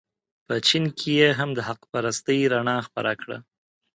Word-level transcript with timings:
په 0.45 0.55
چین 0.67 0.83
کې 0.97 1.09
یې 1.19 1.29
هم 1.39 1.49
د 1.57 1.59
حق 1.67 1.81
پرستۍ 1.91 2.39
رڼا 2.53 2.77
خپره 2.87 3.11
کړه. 3.21 3.37